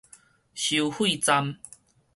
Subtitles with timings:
[0.55, 1.59] 收費站